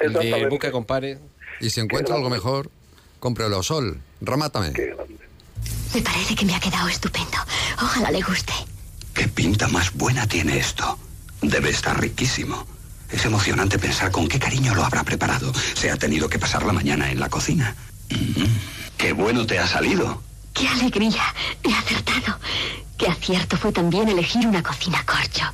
El 0.00 0.12
de. 0.14 0.46
Buque 0.48 0.70
Compare. 0.70 1.18
Y 1.60 1.70
si 1.70 1.80
encuentra 1.80 2.14
algo 2.16 2.30
mejor, 2.30 2.70
cómprelo 3.18 3.62
sol, 3.62 4.00
remátame. 4.22 4.72
Me 5.94 6.00
parece 6.02 6.34
que 6.34 6.44
me 6.46 6.54
ha 6.54 6.60
quedado 6.60 6.88
estupendo. 6.88 7.36
Ojalá 7.82 8.10
le 8.10 8.22
guste. 8.22 8.52
¿Qué 9.20 9.28
pinta 9.28 9.68
más 9.68 9.92
buena 9.92 10.26
tiene 10.26 10.56
esto? 10.56 10.98
Debe 11.42 11.68
estar 11.68 12.00
riquísimo. 12.00 12.66
Es 13.10 13.22
emocionante 13.26 13.78
pensar 13.78 14.10
con 14.10 14.26
qué 14.26 14.38
cariño 14.38 14.74
lo 14.74 14.82
habrá 14.82 15.04
preparado. 15.04 15.52
Se 15.74 15.90
ha 15.90 15.96
tenido 15.98 16.26
que 16.30 16.38
pasar 16.38 16.64
la 16.64 16.72
mañana 16.72 17.10
en 17.10 17.20
la 17.20 17.28
cocina. 17.28 17.76
¡Qué 18.96 19.12
bueno 19.12 19.44
te 19.44 19.58
ha 19.58 19.68
salido! 19.68 20.22
¡Qué 20.54 20.66
alegría! 20.68 21.22
He 21.62 21.70
acertado. 21.70 22.38
Qué 22.96 23.08
acierto 23.08 23.58
fue 23.58 23.72
también 23.72 24.08
elegir 24.08 24.46
una 24.46 24.62
cocina 24.62 25.04
corcho. 25.04 25.44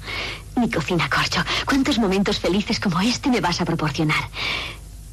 Mi 0.55 0.71
cocina 0.71 1.11
corcho. 1.11 1.45
¿Cuántos 1.65 1.99
momentos 1.99 2.39
felices 2.39 2.79
como 2.79 3.01
este 3.01 3.31
me 3.31 3.41
vas 3.41 3.61
a 3.61 3.65
proporcionar? 3.65 4.31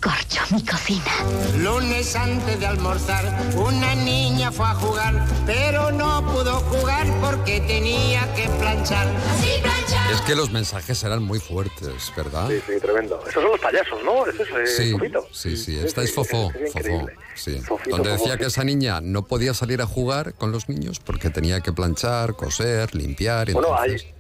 Corcho, 0.04 0.42
mi 0.52 0.62
cocina. 0.66 1.12
Lunes 1.60 2.14
antes 2.16 2.60
de 2.60 2.66
almorzar, 2.66 3.24
una 3.56 3.96
niña 3.96 4.52
fue 4.52 4.66
a 4.66 4.74
jugar, 4.76 5.26
pero 5.46 5.92
no 5.94 6.26
pudo 6.26 6.56
jugar 6.60 7.08
porque 7.22 7.62
tenía 7.62 8.22
que 8.36 8.50
planchar. 8.60 9.08
Sí, 9.42 9.62
planchar. 9.62 10.12
Es 10.12 10.22
que 10.22 10.36
los 10.36 10.52
mensajes 10.52 11.02
eran 11.04 11.24
muy 11.24 11.40
fuertes, 11.40 12.12
¿verdad? 12.18 12.50
Sí, 12.50 12.60
sí, 12.68 12.74
tremendo. 12.82 13.20
Esos 13.22 13.34
son 13.42 13.46
los 13.46 13.60
payasos, 13.62 14.04
¿no? 14.04 14.26
Eso 14.28 14.44
es 14.44 14.50
eh, 14.50 14.84
Sí, 14.84 14.92
Fofito. 14.92 15.28
sí, 15.32 15.56
sí, 15.56 15.80
esta 15.80 16.04
es 16.04 16.14
Fofó, 16.14 16.52
es 16.54 16.74
Fofó, 16.74 17.08
sí. 17.36 17.60
Fofito, 17.62 17.96
Donde 17.96 18.10
Fofó, 18.10 18.22
decía 18.24 18.34
sí. 18.34 18.40
que 18.40 18.46
esa 18.48 18.64
niña 18.66 19.00
no 19.02 19.26
podía 19.26 19.54
salir 19.54 19.82
a 19.82 19.86
jugar 19.86 20.34
con 20.34 20.52
los 20.52 20.68
niños 20.68 21.00
porque 21.00 21.30
tenía 21.30 21.62
que 21.62 21.72
planchar, 21.72 22.36
coser, 22.36 22.94
limpiar. 22.94 23.50
Y 23.50 23.54
Bueno, 23.54 23.70
entonces, 23.70 24.04
Hay 24.06 24.14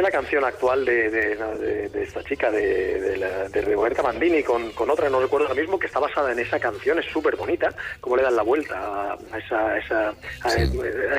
una 0.00 0.10
canción 0.10 0.44
actual 0.44 0.84
de, 0.84 1.10
de- 1.10 1.36
de- 1.36 1.88
de 1.88 2.02
esta 2.02 2.22
chica, 2.24 2.50
de, 2.50 3.00
de, 3.00 3.16
la- 3.18 3.48
de 3.48 3.60
Roberta 3.62 4.02
Bandini, 4.02 4.42
con, 4.42 4.70
con 4.72 4.88
otra, 4.88 5.10
no 5.10 5.20
recuerdo 5.20 5.48
ahora 5.48 5.60
mismo, 5.60 5.78
que 5.78 5.86
está 5.86 5.98
basada 5.98 6.32
en 6.32 6.38
esa 6.38 6.58
canción, 6.58 6.98
es 6.98 7.06
súper 7.06 7.36
bonita, 7.36 7.74
cómo 8.00 8.16
le 8.16 8.22
dan 8.22 8.36
la 8.36 8.42
vuelta 8.42 9.12
a, 9.32 9.38
esa, 9.38 9.76
esa- 9.78 10.08
a, 10.42 10.48
a 10.48 10.54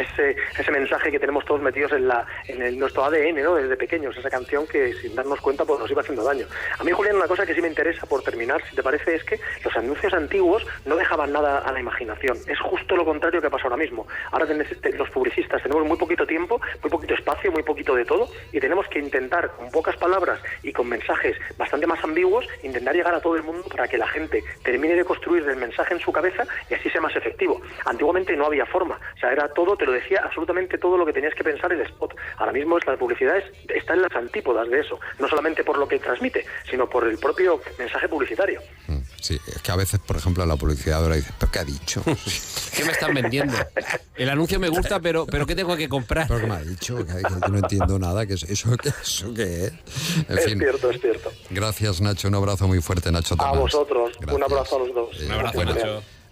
ese, 0.02 0.36
ese 0.58 0.72
mensaje 0.72 1.12
que 1.12 1.20
tenemos 1.20 1.46
todos 1.46 1.62
metidos 1.62 1.92
en, 1.92 2.08
la, 2.08 2.26
en 2.48 2.62
el- 2.62 2.80
nuestro 2.80 3.04
ADN, 3.06 3.44
¿no? 3.44 3.56
Desde 3.56 3.76
pequeños, 3.78 4.16
esa 4.18 4.30
canción 4.30 4.66
que 4.68 4.94
sin 4.94 5.16
darnos 5.16 5.40
cuenta 5.42 5.66
pues 5.66 5.80
nos 5.80 5.92
iba 5.92 6.02
haciendo 6.02 6.24
daño. 6.24 6.46
A 6.80 6.84
mí, 6.84 6.92
Julián, 6.92 7.18
una 7.18 7.28
cosa 7.28 7.46
que 7.46 7.54
sí 7.54 7.62
me 7.62 7.68
interesa 7.68 8.06
por 8.08 8.24
terminar, 8.24 8.62
si 8.70 8.76
te 8.76 8.82
parece, 8.84 9.16
es 9.16 9.24
que 9.24 9.40
los 9.64 9.76
anuncios 9.76 10.14
antiguos 10.14 10.66
no 10.86 10.96
dejaban 10.96 11.32
nada 11.32 11.60
a 11.60 11.72
la 11.72 11.80
imaginación. 11.80 12.38
Es 12.48 12.60
justo 12.60 12.96
lo 12.96 13.06
contrario 13.06 13.42
que 13.42 13.50
pasa 13.50 13.66
ahora 13.66 13.78
mismo. 13.78 14.08
Ahora 14.32 14.48
tenés- 14.48 14.80
te- 14.82 14.94
los 14.94 15.10
publicistas 15.10 15.62
tenemos 15.62 15.86
muy 15.86 15.98
poquito 15.98 16.26
tiempo, 16.26 16.60
muy 16.82 16.90
poquito 16.90 17.14
espacio, 17.14 17.52
muy 17.52 17.64
poquito 17.64 17.96
de 17.96 18.06
todo, 18.06 18.21
y 18.52 18.60
tenemos 18.60 18.88
que 18.88 19.00
intentar, 19.00 19.52
con 19.56 19.70
pocas 19.72 19.96
palabras 19.98 20.40
y 20.64 20.72
con 20.74 20.88
mensajes 20.88 21.36
bastante 21.58 21.88
más 21.88 22.04
ambiguos, 22.04 22.46
intentar 22.64 22.96
llegar 22.96 23.14
a 23.14 23.22
todo 23.22 23.36
el 23.36 23.44
mundo 23.44 23.64
para 23.70 23.88
que 23.88 23.98
la 23.98 24.08
gente 24.08 24.44
termine 24.64 24.96
de 24.96 25.06
construir 25.06 25.44
el 25.48 25.56
mensaje 25.56 25.94
en 25.94 26.00
su 26.00 26.12
cabeza 26.12 26.46
y 26.70 26.74
así 26.74 26.90
sea 26.90 27.02
más 27.02 27.16
efectivo. 27.16 27.62
Antiguamente 27.86 28.36
no 28.36 28.46
había 28.46 28.66
forma, 28.66 29.00
o 29.16 29.20
sea, 29.20 29.32
era 29.32 29.48
todo, 29.54 29.76
te 29.76 29.86
lo 29.86 29.92
decía 29.92 30.22
absolutamente 30.24 30.78
todo 30.78 30.98
lo 30.98 31.06
que 31.06 31.14
tenías 31.14 31.34
que 31.36 31.44
pensar 31.44 31.72
el 31.72 31.82
spot. 31.82 32.16
Ahora 32.38 32.52
mismo 32.52 32.78
la 32.86 32.98
publicidad 32.98 33.38
es- 33.38 33.52
está 33.70 33.94
en 33.94 34.02
las 34.04 34.16
antípodas 34.16 34.68
de 34.70 34.80
eso, 34.80 35.00
no 35.20 35.28
solamente 35.28 35.64
por 35.64 35.78
lo 35.78 35.88
que 35.88 36.00
transmite, 36.00 36.46
sino 36.70 36.90
por 36.90 37.08
el 37.08 37.18
propio 37.18 37.62
mensaje 37.78 38.08
publicitario. 38.08 38.62
Sí, 39.22 39.40
es 39.48 39.62
que 39.62 39.72
a 39.72 39.76
veces, 39.78 40.00
por 40.00 40.18
ejemplo, 40.18 40.46
la 40.46 40.56
publicidad 40.58 41.02
ahora 41.02 41.16
dice, 41.16 41.32
¿pero 41.40 41.52
qué 41.52 41.60
ha 41.60 41.64
dicho? 41.64 42.04
¿Qué 42.76 42.84
me 42.84 42.92
están 42.92 43.14
vendiendo? 43.14 43.56
El 44.16 44.30
anuncio 44.30 44.60
me 44.60 44.68
gusta, 44.70 45.00
pero, 45.00 45.26
pero 45.26 45.46
¿qué 45.46 45.56
tengo 45.56 45.76
que 45.78 45.88
comprar? 45.88 46.28
¿Pero 46.28 46.42
qué 46.42 46.48
me 46.48 46.56
ha 46.56 46.62
dicho? 46.64 46.98
Que, 46.98 47.06
que 47.06 47.22
yo 47.22 47.48
no 47.50 47.58
entiendo 47.60 47.98
nada, 48.00 48.26
que 48.26 48.34
es 48.34 48.44
eso, 48.44 48.76
que 48.78 48.90
eso 48.90 49.34
qué 49.34 49.66
es. 49.68 49.74
En 50.30 50.38
es 50.38 50.46
fin, 50.46 50.60
cierto, 50.60 50.90
es 50.92 51.00
cierto. 51.02 51.32
gracias 51.50 52.02
Nacho, 52.02 52.28
un 52.28 52.36
abrazo 52.36 52.68
muy 52.68 52.82
fuerte, 52.82 53.12
Nacho 53.12 53.36
A 53.36 53.38
Tomás. 53.38 53.58
vosotros, 53.60 54.12
un 54.32 54.44
abrazo 54.44 54.76
a 54.76 54.80
los 54.80 54.94
dos. 54.94 55.54
buena, 55.54 55.74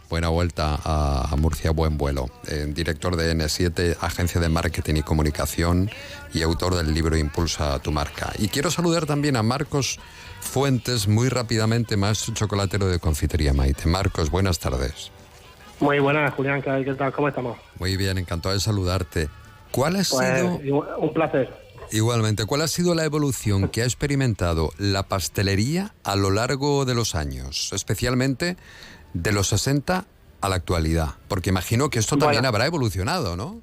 buena 0.10 0.30
vuelta 0.30 0.80
a, 0.84 1.36
Murcia, 1.38 1.72
buen 1.72 1.98
vuelo. 1.98 2.30
Eh, 2.48 2.66
director 2.70 3.16
de 3.16 3.34
N7, 3.36 3.98
agencia 4.02 4.42
de 4.42 4.50
marketing 4.50 4.96
y 4.96 5.04
comunicación 5.04 5.90
y 6.34 6.42
autor 6.42 6.76
del 6.76 6.94
libro 6.94 7.16
Impulsa 7.16 7.80
tu 7.80 7.92
marca. 7.92 8.34
Y 8.40 8.48
quiero 8.48 8.72
saludar 8.72 9.06
también 9.06 9.36
a 9.36 9.44
Marcos 9.44 10.00
Fuentes, 10.42 11.08
muy 11.08 11.30
rápidamente, 11.30 11.98
maestro 11.98 12.34
chocolatero 12.34 12.88
de 12.88 13.00
Confitería 13.00 13.54
Maite. 13.54 13.88
Marcos, 13.88 14.32
buenas 14.32 14.58
tardes. 14.60 15.12
Muy 15.80 16.00
buenas, 16.00 16.34
Julián, 16.34 16.62
¿qué 16.62 16.94
tal? 16.98 17.14
¿Cómo 17.14 17.28
estamos? 17.30 17.58
Muy 17.78 17.96
bien, 17.98 18.18
encantado 18.18 18.54
de 18.54 18.60
saludarte. 18.60 19.30
¿Cuál 19.72 19.96
ha 19.98 20.04
Pues, 20.10 20.62
sido, 20.62 20.98
un 20.98 21.14
placer. 21.14 21.54
igualmente, 21.92 22.46
cuál 22.46 22.62
ha 22.62 22.68
sido 22.68 22.96
la 22.96 23.06
evolución 23.06 23.70
que 23.70 23.82
ha 23.84 23.86
experimentado 23.86 24.72
la 24.78 25.04
pastelería 25.04 25.94
a 26.04 26.16
lo 26.16 26.32
largo 26.32 26.86
de 26.86 26.96
los 26.96 27.16
años, 27.16 27.72
especialmente 27.74 28.58
de 29.14 29.32
los 29.32 29.48
60 29.48 30.06
a 30.42 30.50
la 30.50 30.56
actualidad? 30.56 31.10
Porque 31.28 31.50
imagino 31.50 31.90
que 31.90 32.00
esto 32.00 32.18
también 32.18 32.42
Bueno. 32.42 32.50
habrá 32.50 32.66
evolucionado, 32.66 33.36
¿no? 33.36 33.62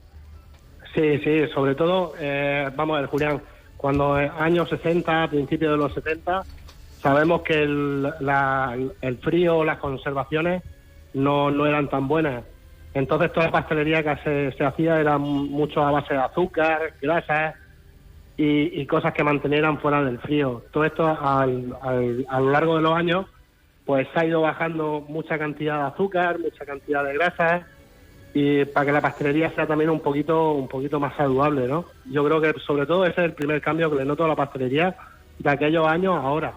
Sí, 0.94 1.18
sí, 1.18 1.46
sobre 1.54 1.74
todo, 1.74 2.14
eh, 2.18 2.70
vamos 2.74 2.96
a 2.96 3.00
ver, 3.02 3.10
Julián, 3.10 3.42
cuando 3.76 4.18
eh, 4.18 4.30
años 4.38 4.68
60, 4.70 5.28
principios 5.28 5.72
de 5.72 5.76
los 5.76 5.92
70, 5.92 6.42
sabemos 7.02 7.42
que 7.42 7.62
el, 7.62 8.02
la- 8.20 8.76
el 9.02 9.18
frío, 9.18 9.62
las 9.64 9.78
conservaciones 9.78 10.62
no, 11.12 11.50
no 11.50 11.66
eran 11.66 11.88
tan 11.90 12.08
buenas. 12.08 12.44
Entonces 12.94 13.30
toda 13.32 13.46
la 13.46 13.52
pastelería 13.52 14.02
que 14.02 14.16
se, 14.24 14.56
se 14.56 14.64
hacía 14.64 14.98
era 14.98 15.18
mucho 15.18 15.82
a 15.82 15.90
base 15.90 16.14
de 16.14 16.20
azúcar, 16.20 16.94
grasas 17.02 17.54
y, 18.38 18.80
y 18.80 18.86
cosas 18.86 19.12
que 19.12 19.22
mantenieran 19.22 19.78
fuera 19.80 20.02
del 20.02 20.18
frío. 20.18 20.64
Todo 20.72 20.84
esto 20.86 21.06
al- 21.06 21.76
al- 21.82 22.26
a 22.28 22.40
lo 22.40 22.50
largo 22.50 22.76
de 22.76 22.82
los 22.82 22.92
años 22.94 23.26
pues 23.86 24.08
ha 24.14 24.26
ido 24.26 24.42
bajando 24.42 25.04
mucha 25.08 25.38
cantidad 25.38 25.78
de 25.78 25.86
azúcar, 25.94 26.38
mucha 26.38 26.66
cantidad 26.66 27.04
de 27.04 27.14
grasas 27.14 27.64
y 28.34 28.64
para 28.66 28.84
que 28.86 28.92
la 28.92 29.00
pastelería 29.00 29.50
sea 29.54 29.66
también 29.66 29.88
un 29.88 30.00
poquito 30.00 30.52
un 30.52 30.68
poquito 30.68 31.00
más 31.00 31.16
saludable, 31.16 31.66
¿no? 31.66 31.86
Yo 32.04 32.22
creo 32.24 32.40
que 32.40 32.52
sobre 32.66 32.84
todo 32.84 33.06
ese 33.06 33.22
es 33.22 33.26
el 33.26 33.32
primer 33.32 33.62
cambio 33.62 33.88
que 33.88 33.96
le 33.96 34.04
noto 34.04 34.24
a 34.24 34.28
la 34.28 34.36
pastelería 34.36 34.94
de 35.38 35.50
aquellos 35.50 35.86
años 35.86 36.16
a 36.16 36.26
ahora. 36.26 36.52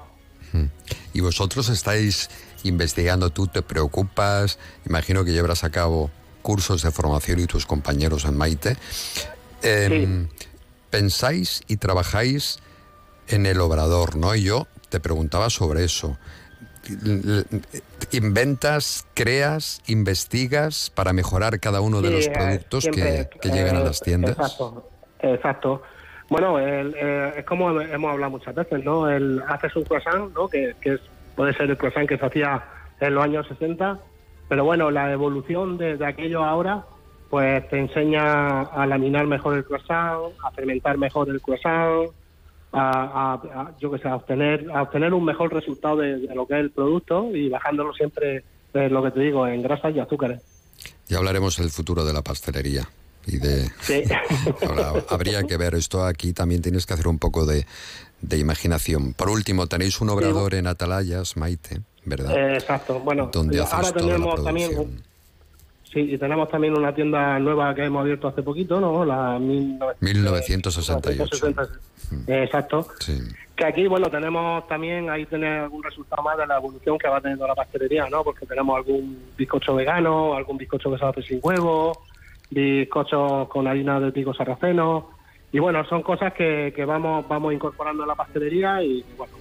Y 1.13 1.21
vosotros 1.21 1.69
estáis 1.69 2.29
investigando, 2.63 3.29
tú 3.29 3.47
te 3.47 3.61
preocupas, 3.61 4.59
imagino 4.85 5.23
que 5.23 5.31
llevarás 5.31 5.63
a 5.63 5.69
cabo 5.69 6.09
cursos 6.41 6.81
de 6.81 6.91
formación 6.91 7.39
y 7.39 7.45
tus 7.45 7.65
compañeros 7.65 8.25
en 8.25 8.35
Maite. 8.35 8.75
Em, 9.61 10.27
Pensáis 10.89 11.61
y 11.67 11.77
trabajáis 11.77 12.59
en 13.27 13.45
el 13.45 13.61
obrador, 13.61 14.15
¿no? 14.15 14.33
Y 14.35 14.43
yo 14.43 14.67
te 14.89 14.99
preguntaba 14.99 15.49
sobre 15.49 15.83
eso. 15.83 16.17
¿Inventas, 18.11 19.05
creas, 19.13 19.81
investigas 19.87 20.89
para 20.89 21.13
mejorar 21.13 21.59
cada 21.59 21.81
uno 21.81 22.01
de 22.01 22.07
Sí, 22.09 22.13
los 22.15 22.27
eh, 22.27 22.31
productos 22.33 22.83
siempre, 22.83 23.29
que, 23.31 23.39
que 23.39 23.49
llegan 23.49 23.75
a 23.75 23.81
eh, 23.81 23.83
las 23.83 24.01
tiendas? 24.01 24.31
Exacto, 24.31 24.89
exacto. 25.19 25.81
Bueno, 26.29 26.59
el, 26.59 26.95
eh, 26.95 27.33
es 27.37 27.45
como 27.45 27.79
hemos 27.81 28.11
hablado 28.11 28.31
muchas 28.31 28.53
veces, 28.55 28.83
¿no? 28.83 29.09
El 29.09 29.41
haces 29.47 29.75
un 29.75 29.83
croissant, 29.83 30.33
¿no? 30.33 30.47
Que, 30.47 30.75
que 30.81 30.93
es- 30.95 31.01
puede 31.35 31.53
ser 31.53 31.69
el 31.69 31.77
croissant 31.77 32.07
que 32.07 32.17
se 32.17 32.25
hacía 32.25 32.63
en 32.99 33.15
los 33.15 33.23
años 33.23 33.47
60, 33.47 33.99
pero 34.47 34.65
bueno, 34.65 34.91
la 34.91 35.11
evolución 35.11 35.77
de, 35.77 35.95
de 35.97 36.05
aquello 36.05 36.43
ahora, 36.43 36.83
pues 37.29 37.67
te 37.69 37.79
enseña 37.79 38.61
a 38.61 38.85
laminar 38.87 39.25
mejor 39.27 39.55
el 39.57 39.63
croissant, 39.63 40.33
a 40.43 40.51
fermentar 40.51 40.97
mejor 40.97 41.29
el 41.29 41.41
croissant, 41.41 42.09
a, 42.71 43.33
a- 43.33 43.61
a, 43.61 43.71
yo 43.79 43.91
que 43.91 43.97
sé, 43.99 44.07
a 44.07 44.15
obtener, 44.15 44.67
a 44.73 44.83
obtener 44.83 45.13
un 45.13 45.25
mejor 45.25 45.53
resultado 45.53 45.97
de, 45.97 46.17
de 46.19 46.35
lo 46.35 46.45
que 46.47 46.53
es 46.55 46.59
el 46.61 46.71
producto 46.71 47.35
y 47.35 47.49
bajándolo 47.49 47.93
siempre 47.93 48.43
es 48.73 48.91
lo 48.91 49.03
que 49.03 49.11
te 49.11 49.19
digo, 49.21 49.47
en 49.47 49.61
grasas 49.63 49.95
y 49.95 49.99
azúcares. 49.99 50.41
Ya 51.07 51.17
hablaremos 51.17 51.57
del 51.57 51.69
futuro 51.71 52.05
de 52.05 52.13
la 52.13 52.21
pastelería 52.21 52.87
y 53.25 53.37
de... 53.37 53.69
Sí. 53.81 54.03
Ahora, 54.67 54.93
habría 55.09 55.43
que 55.43 55.57
ver 55.57 55.73
esto 55.75 56.05
aquí, 56.05 56.33
también 56.33 56.61
tienes 56.61 56.85
que 56.85 56.93
hacer 56.93 57.07
un 57.07 57.17
poco 57.17 57.45
de, 57.45 57.65
de 58.21 58.37
imaginación. 58.37 59.13
Por 59.13 59.29
último, 59.29 59.65
tenéis 59.67 59.99
un 60.01 60.09
obrador 60.09 60.53
en 60.53 60.67
Atalayas, 60.67 61.35
Maite, 61.37 61.81
¿verdad? 62.05 62.37
Eh, 62.37 62.53
exacto. 62.57 62.99
Bueno, 62.99 63.29
Donde 63.33 63.59
ahora 63.59 63.91
tenemos 63.91 64.43
también. 64.43 65.01
Sí, 65.91 65.99
y 66.13 66.17
tenemos 66.17 66.49
también 66.49 66.77
una 66.77 66.93
tienda 66.93 67.39
nueva 67.39 67.73
que 67.75 67.85
hemos 67.85 68.01
abierto 68.01 68.27
hace 68.27 68.43
poquito, 68.43 68.79
¿no? 68.79 69.05
La 69.05 69.37
1968. 69.39 71.23
1960. 71.23 71.63
Eh, 72.27 72.43
Exacto. 72.43 72.87
Sí. 72.99 73.19
Que 73.55 73.65
aquí, 73.65 73.87
bueno, 73.87 74.09
tenemos 74.09 74.67
también, 74.67 75.09
ahí 75.09 75.25
tener 75.25 75.59
algún 75.59 75.83
resultado 75.83 76.23
más 76.23 76.37
de 76.37 76.47
la 76.47 76.57
evolución 76.57 76.97
que 76.97 77.07
va 77.09 77.19
teniendo 77.19 77.45
la 77.45 77.55
pastelería, 77.55 78.07
¿no? 78.09 78.23
Porque 78.23 78.45
tenemos 78.45 78.77
algún 78.77 79.19
bizcocho 79.37 79.75
vegano, 79.75 80.35
algún 80.35 80.57
bizcocho 80.57 80.91
que 80.91 80.97
se 80.97 81.05
hace 81.05 81.21
sin 81.21 81.39
huevo, 81.43 81.91
bizcochos 82.49 83.47
con 83.49 83.67
harina 83.67 83.99
de 83.99 84.11
trigo 84.11 84.33
sarraceno. 84.33 85.09
Y 85.51 85.59
bueno, 85.59 85.83
son 85.85 86.03
cosas 86.03 86.33
que, 86.33 86.71
que 86.75 86.85
vamos 86.85 87.27
vamos 87.27 87.53
incorporando 87.53 88.03
a 88.03 88.07
la 88.07 88.15
pastelería 88.15 88.81
y 88.83 89.03
bueno, 89.17 89.33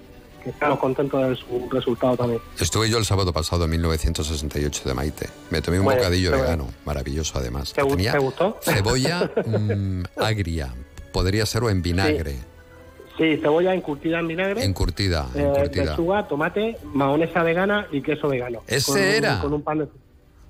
estamos 0.51 0.79
contentos 0.79 1.29
de 1.29 1.37
su 1.37 1.69
resultado 1.71 2.17
también. 2.17 2.41
Estuve 2.59 2.89
yo 2.91 2.99
el 2.99 3.05
sábado 3.05 3.33
pasado 3.33 3.65
en 3.65 3.71
1968 3.71 4.83
de 4.89 4.95
Maite. 4.95 5.29
Me 5.51 5.61
tomé 5.63 5.79
un 5.79 5.85
Bueno, 5.85 6.01
bocadillo 6.01 6.33
vegano, 6.33 6.69
maravilloso 6.85 7.39
además. 7.39 7.73
¿Te 7.73 7.83
tenía 7.85 8.17
gustó? 8.19 8.59
Cebolla 8.63 9.31
mm, 9.47 10.03
agria, 10.17 10.75
podría 11.13 11.47
ser 11.47 11.65
o 11.65 11.71
en 11.71 11.83
vinagre, 11.83 12.37
Sí, 13.17 13.37
cebolla 13.43 13.75
encurtida 13.75 14.21
en 14.21 14.29
vinagre. 14.29 14.63
encurtida, 14.65 15.27
eh, 15.35 15.41
encurtida. 15.43 15.85
lechuga, 15.87 16.29
tomate, 16.29 16.79
mayonesa 16.85 17.43
vegana 17.43 17.89
y 17.91 18.01
queso 18.01 18.29
vegano. 18.29 18.63
¿Ese 18.69 18.93
Con 18.93 18.99
era? 19.01 19.41
Con 19.41 19.53
un 19.55 19.63
pan 19.63 19.79
de- 19.79 19.85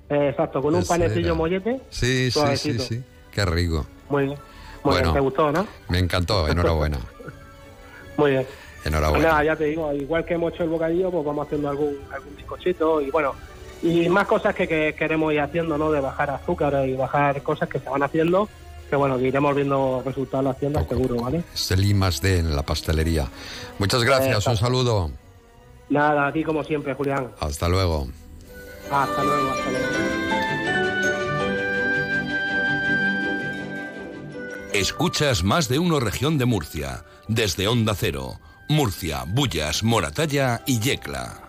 eh, 0.09 0.29
exacto, 0.29 0.61
con 0.61 0.75
un 0.75 0.85
panecillo 0.85 1.25
era. 1.27 1.33
mollete. 1.33 1.81
Sí, 1.89 2.29
sí, 2.29 2.39
sí, 2.57 2.77
sí. 2.79 3.03
Qué 3.31 3.43
rico. 3.45 3.87
Muy 4.09 4.25
bien. 4.25 4.37
Muy 4.83 4.93
Bueno. 4.93 5.01
bien, 5.01 5.13
¿te 5.15 5.19
gustó, 5.19 5.51
no? 5.51 5.67
Me 5.87 5.97
encantó, 5.97 6.47
enhorabuena. 6.47 6.99
Muy 8.17 8.31
bien. 8.31 8.45
Enhorabuena. 8.85 9.23
Pues 9.23 9.33
nada, 9.33 9.43
ya 9.43 9.55
te 9.55 9.65
digo, 9.65 9.93
igual 9.93 10.25
que 10.25 10.35
hemos 10.35 10.53
hecho 10.53 10.63
el 10.63 10.69
bocadillo, 10.69 11.11
pues 11.11 11.25
vamos 11.25 11.45
haciendo 11.45 11.69
algún, 11.69 11.97
algún 12.11 12.35
bizcochito 12.35 13.01
y 13.01 13.11
bueno, 13.11 13.33
y 13.81 14.07
más 14.09 14.27
cosas 14.27 14.55
que, 14.55 14.67
que 14.67 14.95
queremos 14.97 15.33
ir 15.33 15.41
haciendo, 15.41 15.77
¿no? 15.77 15.91
De 15.91 15.99
bajar 15.99 16.29
azúcar 16.29 16.87
y 16.87 16.95
bajar 16.95 17.41
cosas 17.43 17.69
que 17.69 17.79
se 17.79 17.89
van 17.89 18.03
haciendo, 18.03 18.47
que 18.89 18.95
bueno, 18.95 19.17
que 19.17 19.27
iremos 19.27 19.55
viendo 19.55 20.01
resultados 20.05 20.43
en 20.43 20.47
las 20.47 20.59
tiendas 20.59 20.87
seguro, 20.87 21.15
¿vale? 21.15 21.43
Es 21.53 21.71
el 21.71 21.83
I 21.85 21.93
más 21.93 22.21
D 22.21 22.39
en 22.39 22.55
la 22.55 22.63
pastelería. 22.63 23.27
Muchas 23.77 24.03
gracias, 24.03 24.45
un 24.47 24.57
saludo. 24.57 25.11
Nada, 25.89 26.27
aquí 26.27 26.43
como 26.43 26.63
siempre, 26.63 26.93
Julián. 26.93 27.31
Hasta 27.39 27.67
luego. 27.67 28.07
Hasta 28.91 29.23
luego, 29.23 29.49
hasta 29.51 29.71
luego. 29.71 29.87
Escuchas 34.73 35.43
más 35.43 35.67
de 35.67 35.79
uno 35.79 35.99
región 35.99 36.37
de 36.37 36.45
Murcia, 36.45 37.03
desde 37.27 37.67
Onda 37.67 37.95
Cero, 37.95 38.39
Murcia, 38.69 39.23
Bullas, 39.25 39.81
Moratalla 39.81 40.61
y 40.67 40.79
Yecla. 40.79 41.48